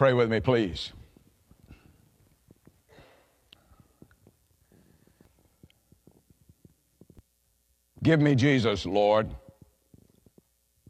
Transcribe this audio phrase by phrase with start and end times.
[0.00, 0.94] Pray with me, please.
[8.02, 9.28] Give me Jesus, Lord.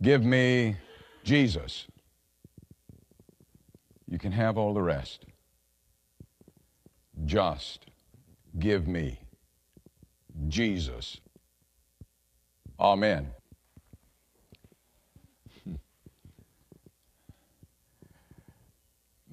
[0.00, 0.77] Give me
[1.25, 1.89] Jesus.
[4.07, 5.25] You can have all the rest.
[7.25, 7.86] Just
[8.61, 9.18] give me
[10.46, 11.21] Jesus.
[12.79, 13.32] Amen.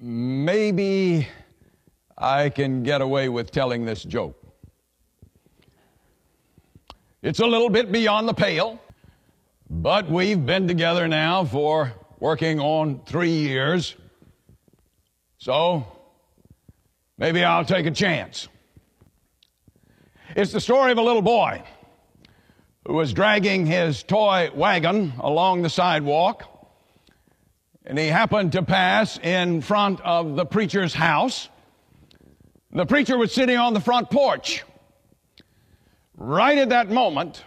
[0.00, 1.26] Maybe
[2.16, 4.36] I can get away with telling this joke.
[7.20, 8.80] It's a little bit beyond the pale,
[9.68, 13.96] but we've been together now for working on three years.
[15.38, 15.84] So
[17.16, 18.46] maybe I'll take a chance.
[20.36, 21.64] It's the story of a little boy
[22.86, 26.57] who was dragging his toy wagon along the sidewalk,
[27.88, 31.48] and he happened to pass in front of the preacher's house.
[32.70, 34.62] The preacher was sitting on the front porch.
[36.14, 37.42] Right at that moment,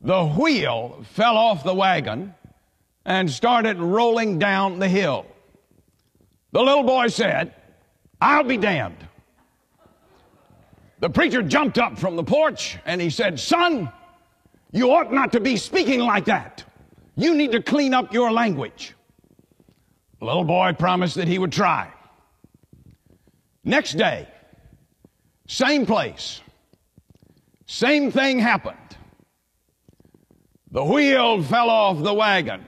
[0.00, 2.36] the wheel fell off the wagon
[3.04, 5.26] and started rolling down the hill.
[6.52, 7.52] The little boy said,
[8.20, 9.08] I'll be damned.
[11.00, 13.90] The preacher jumped up from the porch and he said, Son,
[14.70, 16.62] you ought not to be speaking like that.
[17.16, 18.94] You need to clean up your language.
[20.20, 21.90] The little boy promised that he would try.
[23.64, 24.28] Next day,
[25.48, 26.42] same place,
[27.66, 28.76] same thing happened.
[30.70, 32.64] The wheel fell off the wagon,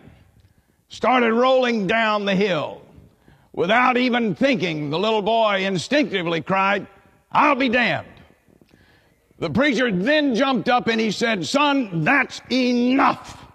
[0.89, 2.81] started rolling down the hill.
[3.53, 6.87] Without even thinking, the little boy instinctively cried,
[7.31, 8.09] I'll be damned.
[9.39, 13.47] The preacher then jumped up and he said, Son, that's enough.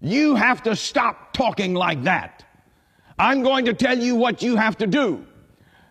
[0.00, 2.44] You have to stop talking like that.
[3.20, 5.26] I'm going to tell you what you have to do.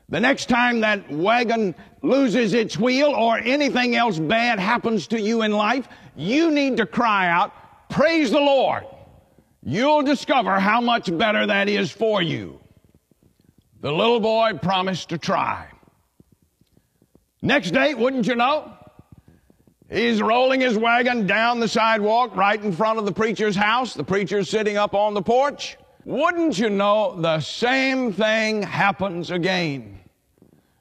[0.10, 5.44] The next time that wagon loses its wheel or anything else bad happens to you
[5.44, 7.54] in life, you need to cry out,
[7.88, 8.84] Praise the Lord.
[9.62, 12.60] You'll discover how much better that is for you.
[13.82, 15.68] The little boy promised to try.
[17.44, 18.74] Next day, wouldn't you know?
[19.88, 23.94] He's rolling his wagon down the sidewalk right in front of the preacher's house.
[23.94, 25.78] The preacher's sitting up on the porch.
[26.10, 30.00] Wouldn't you know the same thing happens again?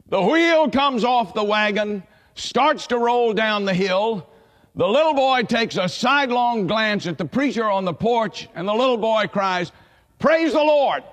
[0.08, 2.02] The wheel comes off the wagon,
[2.34, 4.26] starts to roll down the hill.
[4.74, 8.72] The little boy takes a sidelong glance at the preacher on the porch, and the
[8.72, 9.70] little boy cries,
[10.18, 11.04] Praise the Lord!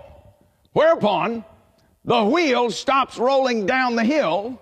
[0.71, 1.43] Whereupon,
[2.05, 4.61] the wheel stops rolling down the hill,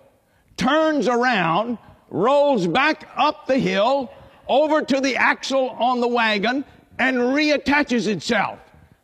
[0.57, 1.77] turns around,
[2.09, 4.11] rolls back up the hill,
[4.47, 6.65] over to the axle on the wagon,
[6.97, 8.57] and reattaches itself.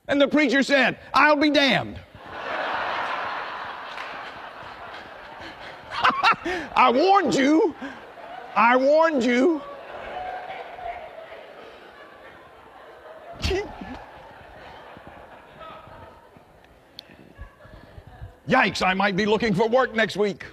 [0.09, 1.99] And the preacher said, I'll be damned.
[6.75, 7.75] I warned you.
[8.55, 9.61] I warned you.
[18.49, 20.43] Yikes, I might be looking for work next week.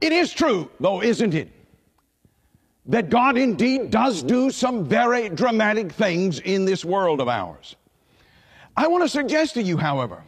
[0.00, 1.50] It is true, though, isn't it?
[2.86, 7.76] That God indeed does do some very dramatic things in this world of ours.
[8.76, 10.24] I want to suggest to you, however,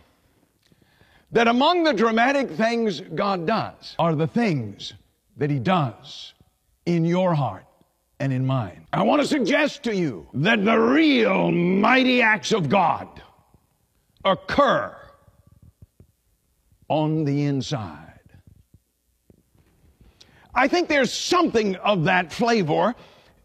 [1.32, 4.92] that among the dramatic things God does are the things
[5.37, 6.32] that He does
[6.87, 7.65] in your heart
[8.20, 8.86] and in mine.
[8.92, 13.21] I want to suggest to you that the real mighty acts of God
[14.25, 14.97] occur
[16.88, 18.14] on the inside.
[20.54, 22.94] I think there's something of that flavor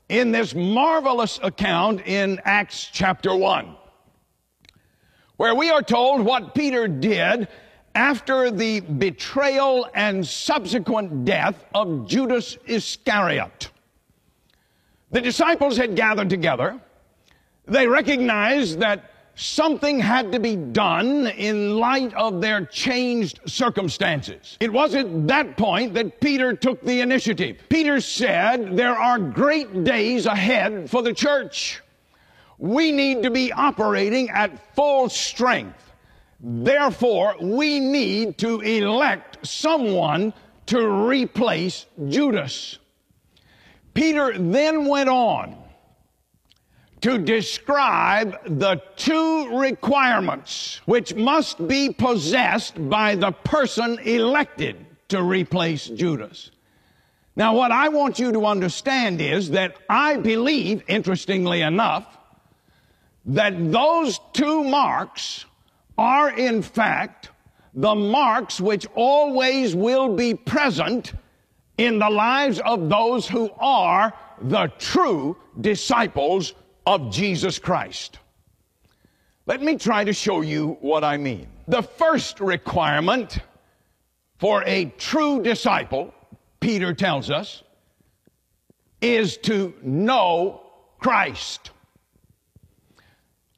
[0.09, 3.75] in this marvelous account in Acts chapter 1,
[5.37, 7.47] where we are told what Peter did
[7.95, 13.71] after the betrayal and subsequent death of Judas Iscariot.
[15.09, 16.79] The disciples had gathered together.
[17.65, 24.57] They recognized that something had to be done in light of their changed circumstances.
[24.59, 27.57] It was at that point that Peter took the initiative.
[27.69, 31.81] Peter said, There are great days ahead for the church.
[32.57, 35.93] We need to be operating at full strength.
[36.41, 40.33] Therefore, we need to elect someone
[40.65, 42.77] to replace Judas.
[43.93, 45.55] Peter then went on
[47.01, 55.87] to describe the two requirements which must be possessed by the person elected to replace
[55.87, 56.51] Judas.
[57.35, 62.17] Now, what I want you to understand is that I believe, interestingly enough,
[63.25, 65.45] that those two marks
[65.97, 67.29] are in fact
[67.73, 71.13] the marks which always will be present
[71.77, 76.53] in the lives of those who are the true disciples
[76.89, 78.17] of Jesus Christ.
[79.45, 81.47] Let me try to show you what I mean.
[81.67, 83.37] The first requirement
[84.39, 86.11] for a true disciple,
[86.59, 87.61] Peter tells us,
[89.01, 90.63] is to know
[90.97, 91.69] Christ.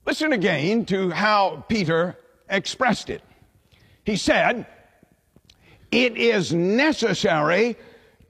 [0.05, 2.17] Listen again to how Peter
[2.49, 3.21] expressed it.
[4.03, 4.67] He said,
[5.89, 7.77] It is necessary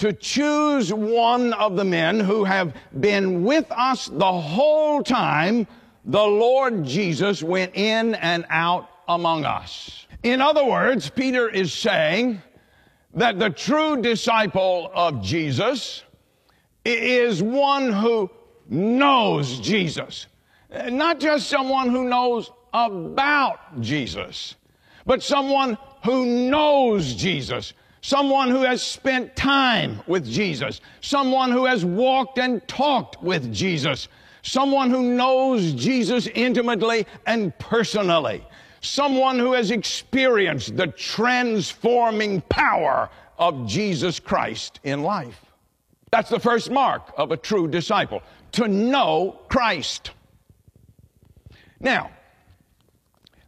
[0.02, 5.68] to choose one of the men who have been with us the whole time
[6.06, 10.08] the Lord Jesus went in and out among us.
[10.24, 12.42] In other words, Peter is saying
[13.14, 16.04] that the true disciple of Jesus
[16.84, 18.28] is one who
[18.70, 20.26] knows Jesus.
[20.90, 24.56] Not just someone who knows about Jesus,
[25.06, 27.74] but someone who knows Jesus.
[28.02, 30.82] Someone who has spent time with Jesus.
[31.02, 34.08] Someone who has walked and talked with Jesus.
[34.42, 38.44] Someone who knows Jesus intimately and personally.
[38.82, 45.46] Someone who has experienced the transforming power of Jesus Christ in life.
[46.10, 50.12] That's the first mark of a true disciple, to know Christ.
[51.80, 52.12] Now,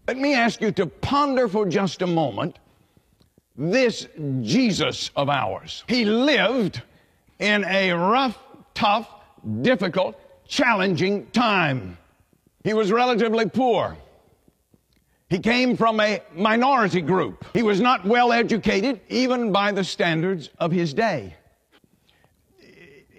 [0.07, 2.57] let me ask you to ponder for just a moment
[3.55, 4.07] this
[4.41, 5.83] Jesus of ours.
[5.88, 6.81] He lived
[7.39, 8.38] in a rough,
[8.73, 9.09] tough,
[9.61, 11.97] difficult, challenging time.
[12.63, 13.97] He was relatively poor.
[15.29, 17.45] He came from a minority group.
[17.53, 21.35] He was not well educated, even by the standards of his day.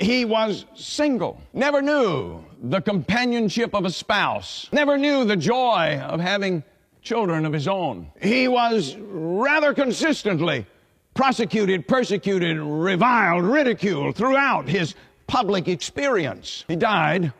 [0.00, 6.20] He was single, never knew the companionship of a spouse, never knew the joy of
[6.20, 6.64] having
[7.04, 8.10] children of his own.
[8.20, 10.66] He was rather consistently
[11.14, 14.94] prosecuted, persecuted, reviled, ridiculed throughout his
[15.26, 16.64] public experience.
[16.66, 17.32] He died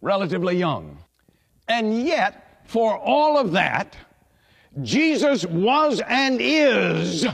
[0.00, 0.98] relatively young.
[1.68, 3.96] And yet, for all of that,
[4.82, 7.26] Jesus was and is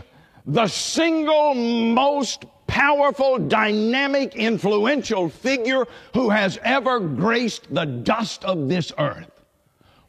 [0.47, 8.93] the single most powerful, dynamic, influential figure who has ever graced the dust of this
[8.99, 9.31] earth.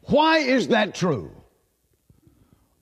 [0.06, 1.30] Why is that true?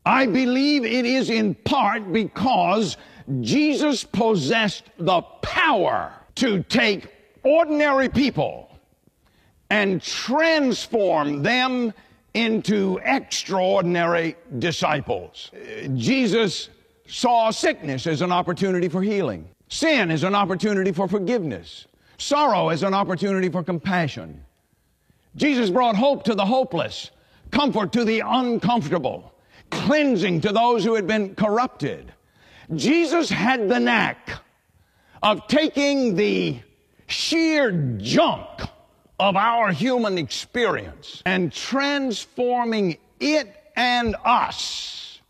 [0.07, 2.97] I believe it is in part because
[3.41, 7.09] Jesus possessed the power to take
[7.43, 8.71] ordinary people
[9.71, 11.95] and transform them
[12.35, 15.51] into extraordinary disciples.
[15.55, 16.69] Uh, Jesus
[17.07, 21.87] saw sickness as an opportunity for healing, sin as an opportunity for forgiveness,
[22.19, 24.45] sorrow as an opportunity for compassion.
[25.37, 27.11] Jesus brought hope to the hopeless,
[27.55, 29.33] comfort to the uncomfortable,
[29.71, 32.13] cleansing to those who had been corrupted.
[32.75, 34.31] Jesus had the knack
[35.23, 36.59] of taking the
[37.07, 38.61] sheer junk
[39.21, 45.21] of our human experience and transforming it and us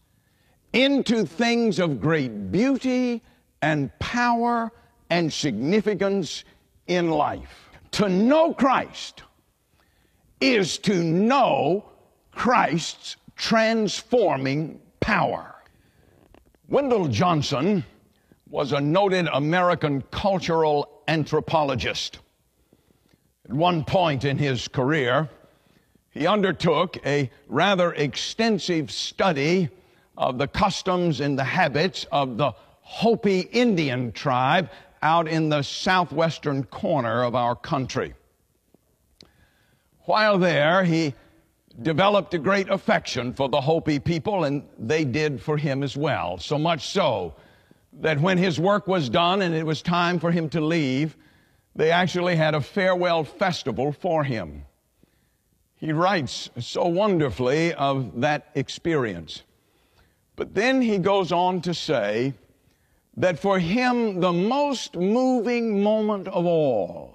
[0.73, 3.23] into things of great beauty
[3.61, 4.73] and power
[5.11, 6.45] and significance
[6.87, 7.69] in life.
[7.93, 9.23] To know Christ
[10.40, 11.85] is to know
[12.35, 15.55] Christ's transforming power.
[16.69, 17.85] Wendell Johnson
[18.49, 22.19] was a noted American cultural anthropologist.
[23.45, 25.29] At one point in his career,
[26.11, 29.69] he undertook a rather extensive study
[30.17, 34.71] of the customs and the habits of the Hopi Indian tribe
[35.03, 38.14] out in the southwestern corner of our country.
[40.07, 41.14] While there, he
[41.83, 46.38] developed a great affection for the Hopi people, and they did for him as well.
[46.38, 47.35] So much so
[48.00, 51.16] that when his work was done and it was time for him to leave,
[51.76, 54.64] they actually had a farewell festival for him.
[55.76, 59.43] He writes so wonderfully of that experience.
[60.37, 62.35] But then he goes on to say
[63.16, 67.13] that for him, the most moving moment of all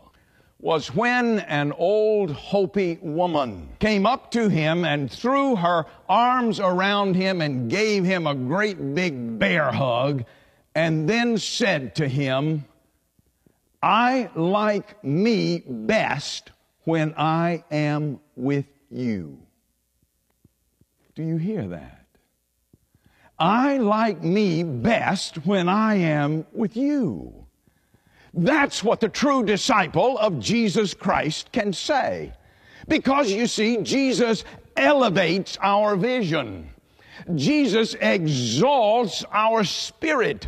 [0.62, 7.16] was when an old Hopi woman came up to him and threw her arms around
[7.16, 10.26] him and gave him a great big bear hug
[10.76, 12.66] and then said to him,
[13.82, 16.52] I like me best
[16.84, 19.40] when I am with you.
[21.16, 22.06] Do you hear that?
[23.38, 27.48] I like me best when I am with you.
[28.40, 32.32] That's what the true disciple of Jesus Christ can say.
[32.88, 34.46] Because you see, Jesus
[34.78, 36.70] elevates our vision.
[37.36, 40.48] Jesus exalts our spirit.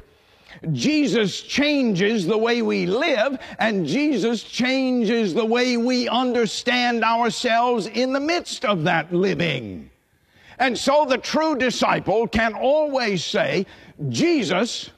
[0.71, 8.13] Jesus changes the way we live, and Jesus changes the way we understand ourselves in
[8.13, 9.89] the midst of that living.
[10.59, 13.65] And so the true disciple can always say,
[14.07, 14.91] Jesus,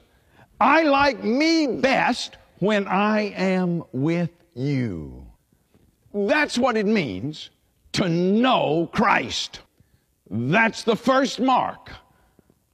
[0.60, 5.26] I like me best when I am with you.
[6.12, 7.50] That's what it means
[7.92, 9.60] to know Christ.
[10.30, 11.90] That's the first mark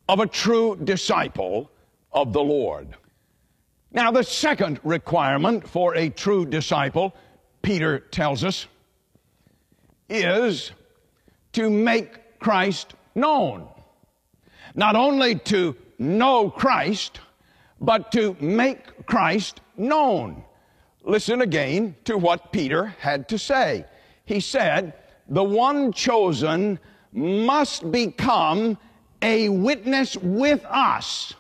[0.09, 1.71] of a true disciple
[2.13, 2.97] of the Lord.
[3.93, 7.15] Now, the second requirement for a true disciple,
[7.63, 8.67] Peter tells us,
[10.09, 10.73] is
[11.53, 13.67] to make Christ known.
[14.75, 17.21] Not only to know Christ,
[17.81, 20.45] but to make Christ known.
[21.03, 23.87] Listen again to what Peter had to say.
[24.27, 24.93] He said,
[25.29, 26.79] The one chosen
[27.13, 28.79] must become
[29.23, 31.35] a witness with us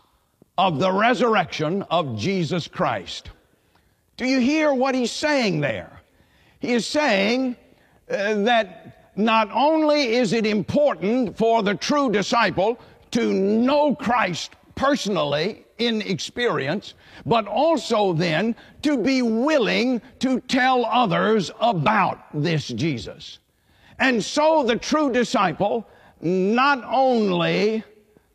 [0.58, 3.30] of the resurrection of Jesus Christ.
[4.16, 6.00] Do you hear what he's saying there?
[6.58, 7.56] He is saying
[8.10, 12.78] uh, that not only is it important for the true disciple
[13.12, 16.94] to know Christ personally in experience,
[17.26, 23.40] but also then to be willing to tell others about this Jesus.
[23.98, 25.86] And so the true disciple
[26.22, 27.84] not only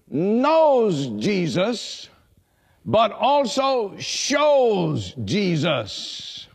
[0.08, 2.10] knows Jesus,
[2.86, 6.48] but also shows Jesus.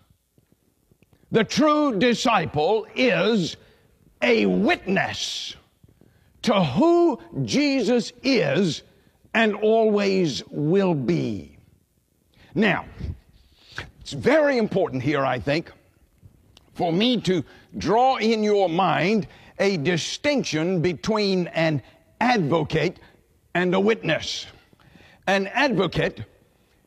[1.33, 3.57] The true disciple is
[4.23, 5.57] a witness
[6.43, 8.85] to who Jesus is
[9.35, 11.57] and always will be.
[12.55, 12.85] Now,
[14.01, 15.71] it's very important here, I think,
[16.75, 17.45] for me to
[17.79, 19.27] draw in your mind
[19.59, 21.83] a distinction between an
[22.21, 22.99] advocate
[23.55, 24.47] and a witness.
[25.27, 26.25] An advocate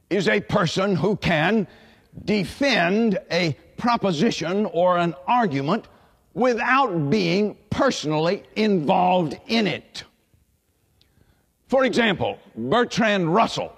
[0.10, 1.68] is a person who can
[2.26, 5.88] defend a proposition or an argument
[6.34, 10.04] without being personally involved in it.
[11.74, 13.74] For example, Bertrand Russell,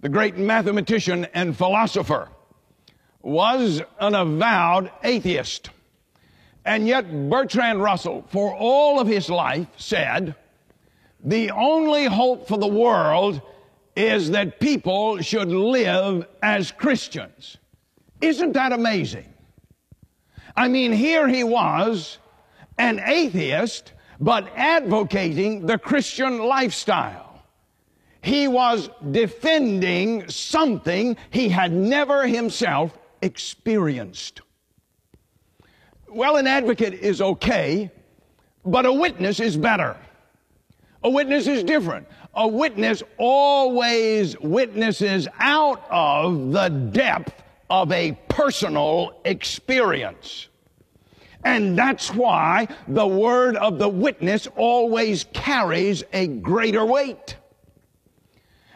[0.00, 2.30] the great mathematician and philosopher,
[3.20, 5.68] was an avowed atheist.
[6.64, 10.34] And yet, Bertrand Russell, for all of his life, said,
[11.22, 13.42] the only hope for the world
[13.94, 17.58] is that people should live as Christians.
[18.22, 19.30] Isn't that amazing?
[20.56, 22.16] I mean, here he was,
[22.78, 23.92] an atheist,
[24.24, 27.42] but advocating the Christian lifestyle.
[28.22, 34.40] He was defending something he had never himself experienced.
[36.08, 37.90] Well, an advocate is okay,
[38.64, 39.94] but a witness is better.
[41.02, 42.08] A witness is different.
[42.32, 50.48] A witness always witnesses out of the depth of a personal experience.
[51.44, 57.36] And that's why the word of the witness always carries a greater weight.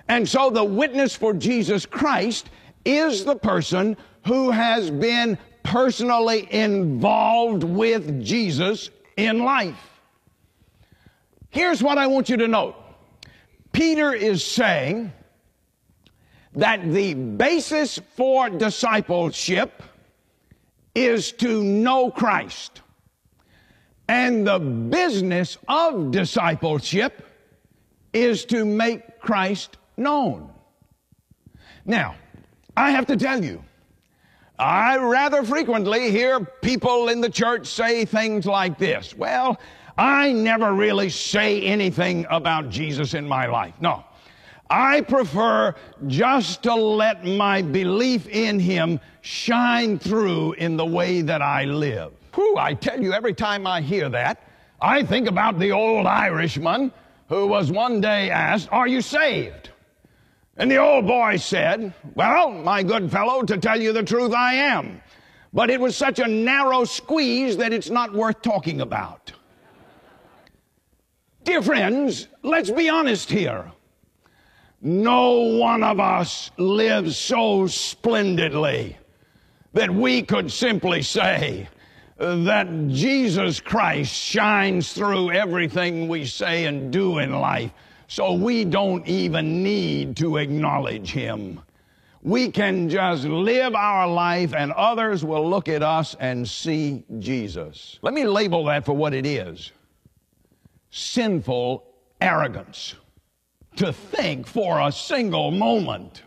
[0.08, 2.50] And so the witness for Jesus Christ
[2.84, 3.96] is the person
[4.26, 10.00] who has been personally involved with Jesus in life.
[11.50, 12.76] Here's what I want you to note.
[13.72, 15.12] Peter is saying
[16.54, 19.82] that the basis for discipleship
[20.94, 22.82] is to know Christ.
[24.08, 27.26] And the business of discipleship
[28.12, 30.50] is to make Christ known.
[31.84, 32.16] Now,
[32.76, 33.62] I have to tell you,
[34.58, 39.14] I rather frequently hear people in the church say things like this.
[39.14, 39.60] Well,
[39.96, 43.74] I never really say anything about Jesus in my life.
[43.80, 44.04] No.
[44.70, 45.74] I prefer
[46.06, 52.12] just to let my belief in Him shine through in the way that I live.
[52.34, 54.42] Whew, I tell you, every time I hear that,
[54.80, 56.90] I think about the old Irishman
[57.28, 59.68] who was one day asked, Are you saved?
[60.56, 64.54] And the old boy said, Well, my good fellow, to tell you the truth, I
[64.54, 65.02] am.
[65.52, 69.32] But it was such a narrow squeeze that it's not worth talking about.
[71.44, 73.70] Dear friends, let's be honest here.
[74.80, 78.96] No one of us lives so splendidly
[79.78, 81.68] that we could simply say
[82.16, 87.70] that Jesus Christ shines through everything we say and do in life,
[88.08, 91.60] so we don't even need to acknowledge Him.
[92.22, 98.00] we can just live our life and others will look at us and see Jesus.
[98.02, 99.70] Let me label that for what it is
[100.90, 101.84] sinful
[102.20, 102.96] arrogance.
[103.76, 106.22] To think for a single moment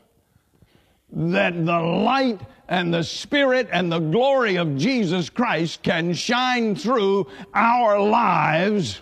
[1.12, 2.40] that the light
[2.72, 9.02] and the Spirit and the glory of Jesus Christ can shine through our lives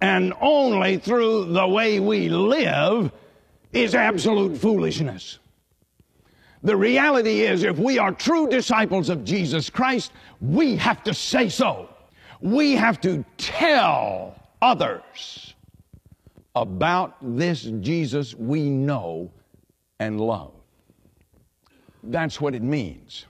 [0.00, 3.10] and only through the way we live
[3.72, 5.40] is absolute foolishness.
[6.62, 11.48] The reality is, if we are true disciples of Jesus Christ, we have to say
[11.48, 11.88] so.
[12.40, 15.54] We have to tell others
[16.54, 19.32] about this Jesus we know
[19.98, 20.52] and love.
[22.02, 23.26] That's what it means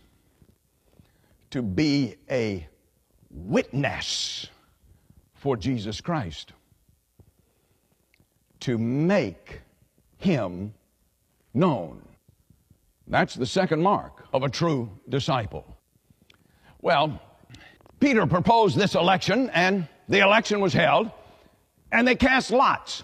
[1.51, 2.67] to be a
[3.31, 4.49] witness
[5.35, 6.53] for Jesus Christ,
[8.61, 9.61] to make
[10.19, 10.75] him
[11.55, 12.03] known.
[13.07, 15.65] That's the second mark of a true disciple.
[16.81, 17.21] Well,
[18.01, 21.11] Peter proposed this election, and the election was held,
[21.91, 23.03] and they cast lots.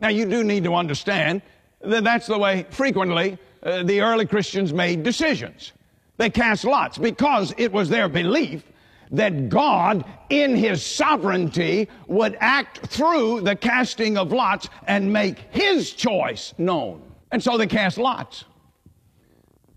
[0.00, 1.42] Now, you do need to understand
[1.82, 5.72] that that's the way frequently uh, the early Christians made decisions.
[6.16, 8.62] They cast lots because it was their belief
[9.10, 15.92] that God, in His sovereignty, would act through the casting of lots and make His
[15.92, 17.02] choice known.
[17.32, 18.44] And so they cast lots.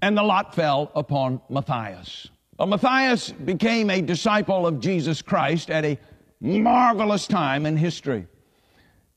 [0.02, 2.30] And the lot fell upon Matthias.
[2.58, 5.98] Well, Matthias became a disciple of Jesus Christ at a
[6.40, 8.28] marvelous time in history.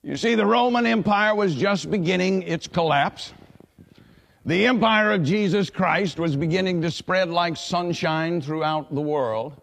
[0.03, 3.35] You see, the Roman Empire was just beginning its collapse.
[4.47, 9.61] The empire of Jesus Christ was beginning to spread like sunshine throughout the world.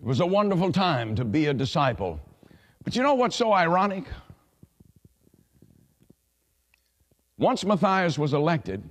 [0.00, 2.20] It was a wonderful time to be a disciple.
[2.82, 4.04] But you know what's so ironic?
[7.38, 8.82] Once Matthias was elected,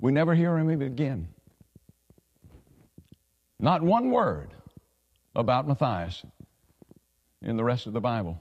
[0.00, 1.28] we never hear him again.
[3.60, 4.50] Not one word
[5.36, 6.24] about Matthias
[7.42, 8.38] in the rest of the Bible.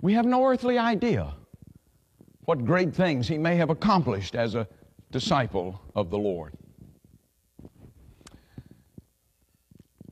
[0.00, 1.32] We have no earthly idea
[2.46, 4.66] what great things he may have accomplished as a
[5.10, 6.54] disciple of the Lord.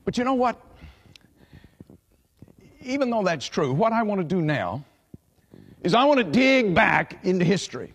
[0.03, 0.61] But you know what?
[2.81, 4.85] Even though that's true, what I want to do now
[5.81, 7.91] is I want to dig back into history.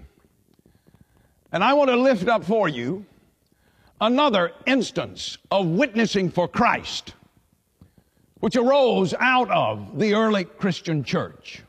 [1.53, 3.05] And I want to lift up for you
[4.01, 7.15] another instance of witnessing for Christ,
[8.41, 11.63] which arose out of the early Christian church.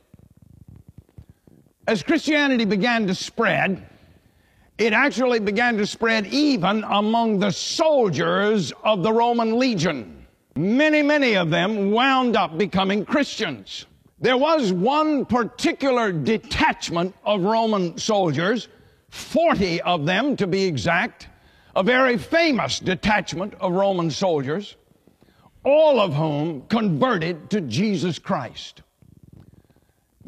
[1.88, 3.88] As Christianity began to spread,
[4.78, 10.26] it actually began to spread even among the soldiers of the Roman legion.
[10.56, 13.88] Many, many of them wound up becoming Christians.
[14.20, 18.68] There was one particular detachment of Roman soldiers,
[19.10, 21.30] 40 of them to be exact,
[21.76, 24.76] a very famous detachment of Roman soldiers,
[25.64, 28.84] all of whom converted to Jesus Christ.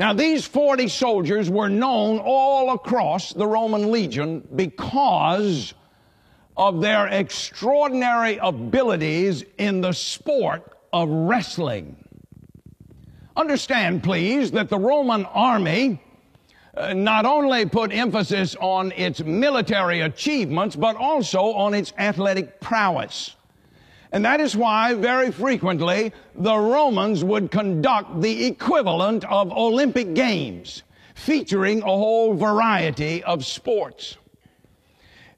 [0.03, 5.73] Now, these 40 soldiers were known all across the Roman legion because
[6.57, 11.95] of their extraordinary abilities in the sport of wrestling.
[13.37, 16.03] Understand, please, that the Roman army
[16.75, 23.37] uh, not only put emphasis on its military achievements, but also on its athletic prowess.
[24.13, 30.83] And that is why very frequently the Romans would conduct the equivalent of Olympic Games,
[31.15, 34.17] featuring a whole variety of sports.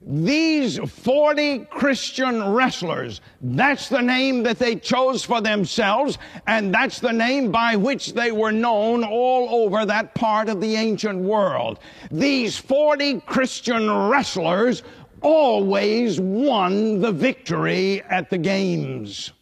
[0.08, 7.12] These 40 Christian wrestlers, that's the name that they chose for themselves, and that's the
[7.12, 11.80] name by which they were known all over that part of the ancient world.
[12.12, 14.84] These 40 Christian wrestlers
[15.22, 19.32] always won the victory at the games.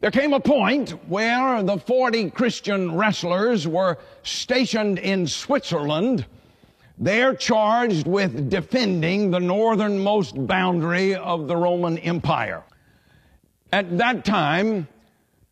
[0.00, 6.26] There came a point where the 40 Christian wrestlers were stationed in Switzerland.
[6.98, 12.62] They're charged with defending the northernmost boundary of the Roman Empire.
[13.72, 14.88] At that time,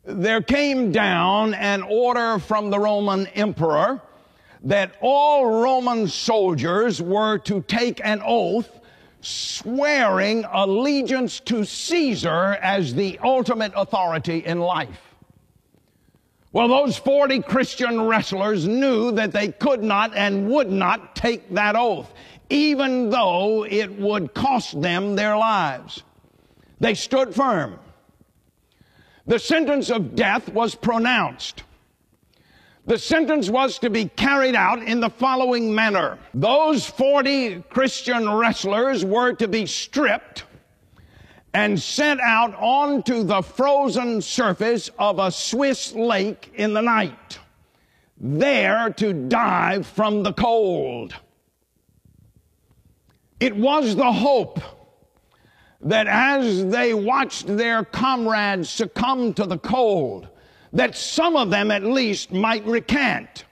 [0.04, 4.02] there came down an order from the Roman emperor
[4.64, 8.80] that all Roman soldiers were to take an oath
[9.20, 15.14] swearing allegiance to Caesar as the ultimate authority in life.
[16.52, 21.76] Well, those 40 Christian wrestlers knew that they could not and would not take that
[21.76, 22.12] oath,
[22.50, 26.02] even though it would cost them their lives.
[26.78, 27.78] They stood firm.
[29.26, 31.62] The sentence of death was pronounced.
[32.84, 36.18] The sentence was to be carried out in the following manner.
[36.34, 40.44] Those 40 Christian wrestlers were to be stripped
[41.54, 47.38] and sent out onto the frozen surface of a Swiss lake in the night,
[48.18, 51.14] there to die from the cold.
[53.38, 54.60] It was the hope
[55.82, 60.28] that as they watched their comrades succumb to the cold,
[60.72, 63.44] that some of them at least might recant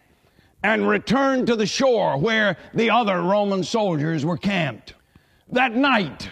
[0.63, 4.95] and return to the shore where the other Roman soldiers were camped.
[5.51, 6.29] That night,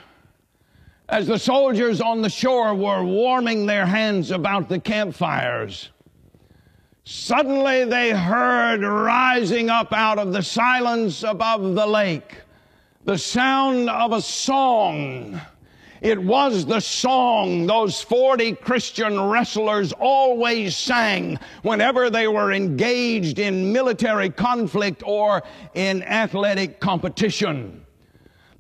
[1.09, 5.91] as the soldiers on the shore were warming their hands about the campfires,
[7.05, 12.43] suddenly they heard rising up out of the silence above the lake
[13.09, 15.41] the sound of a song
[16.01, 23.73] it was the song those 40 Christian wrestlers always sang whenever they were engaged in
[23.73, 25.43] military conflict or
[25.75, 27.85] in athletic competition.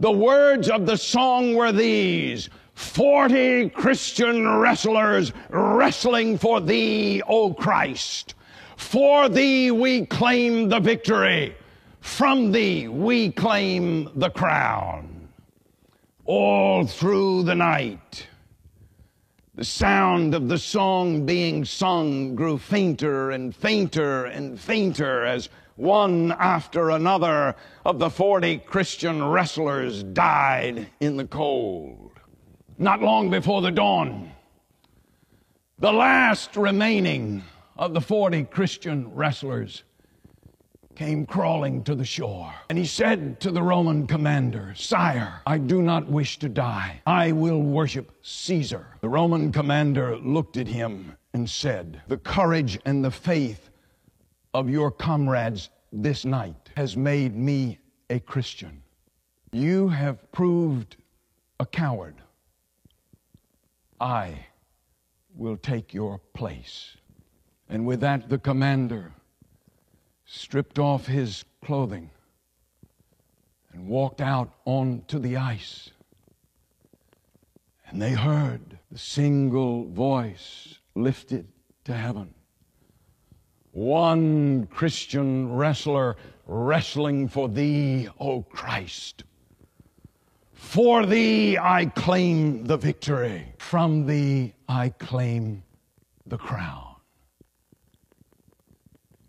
[0.01, 8.35] The words of the song were these 40 Christian wrestlers wrestling for thee, O Christ.
[8.77, 11.57] For thee we claim the victory.
[12.01, 15.17] From thee we claim the crown
[16.29, 18.27] all through the night.
[19.55, 26.33] The sound of the song being sung grew fainter and fainter and fainter as one
[26.33, 32.12] after another of the 40 Christian wrestlers died in the cold.
[32.77, 34.31] Not long before the dawn,
[35.79, 37.43] the last remaining
[37.75, 39.83] of the 40 Christian wrestlers
[40.98, 42.52] came crawling to the shore.
[42.68, 47.00] And he said to the Roman commander, Sire, I do not wish to die.
[47.06, 48.84] I will worship Caesar.
[49.00, 53.70] The Roman commander looked at him and said, The courage and the faith
[54.52, 57.78] of your comrades this night has made me
[58.11, 58.82] a Christian.
[59.52, 60.96] You have proved
[61.61, 62.16] a coward.
[64.00, 64.46] I
[65.37, 66.96] will take your place.
[67.68, 69.12] And with that, the commander
[70.31, 72.11] stripped off his clothing
[73.73, 75.91] and walked out onto the ice.
[77.88, 81.49] And they heard the single voice lifted
[81.85, 82.35] to heaven.
[83.73, 89.25] One Christian wrestler wrestling for thee, O Christ.
[90.53, 93.55] For thee I claim the victory.
[93.59, 95.62] From thee I claim
[96.27, 96.88] the crown.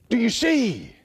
[0.10, 0.96] Do you see?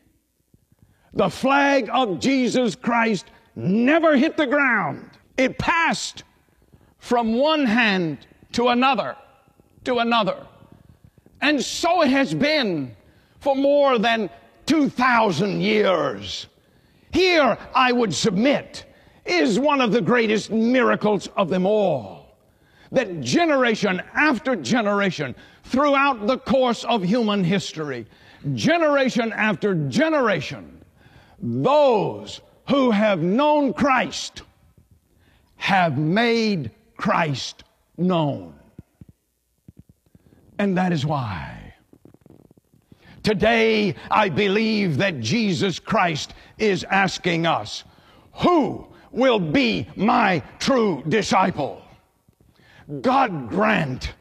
[1.12, 5.10] The flag of Jesus Christ never hit the ground.
[5.36, 6.24] It passed
[6.98, 9.16] from one hand to another,
[9.84, 10.46] to another.
[11.40, 12.96] And so it has been
[13.40, 14.30] for more than
[14.66, 16.46] 2,000 years.
[17.12, 18.86] Here, I would submit,
[19.26, 22.38] is one of the greatest miracles of them all.
[22.90, 28.06] That generation after generation, throughout the course of human history,
[28.52, 30.84] generation after generation,
[31.38, 34.42] those who have known Christ
[35.56, 37.64] have made Christ
[37.96, 38.54] known.
[40.58, 41.64] And that is why
[43.24, 47.82] today I believe that Jesus Christ is asking us,
[48.34, 51.82] who will be my true disciple?
[53.00, 54.12] God grant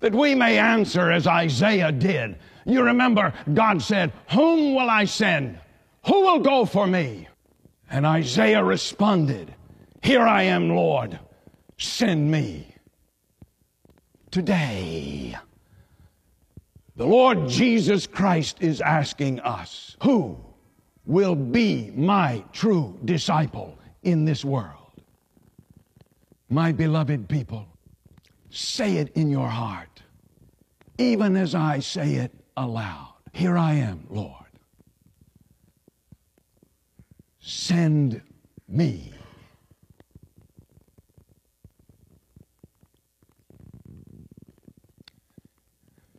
[0.00, 5.58] that we may answer as Isaiah did you remember, God said, Whom will I send?
[6.06, 7.28] Who will go for me?
[7.90, 9.54] And Isaiah responded,
[10.02, 11.18] Here I am, Lord,
[11.78, 12.68] send me.
[14.30, 15.36] Today,
[16.96, 20.38] the Lord Jesus Christ is asking us, Who
[21.04, 24.76] will be my true disciple in this world?
[26.48, 27.66] My beloved people,
[28.50, 30.02] say it in your heart,
[30.98, 33.14] even as I say it aloud.
[33.32, 34.36] Here I am, Lord.
[37.40, 38.22] Send
[38.68, 39.12] me.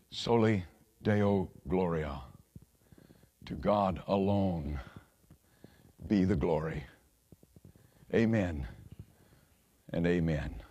[0.10, 0.64] Soli
[1.02, 2.22] Deo Gloria.
[3.46, 4.80] To God alone
[6.08, 6.86] be the glory.
[8.14, 8.68] Amen
[9.92, 10.63] and amen.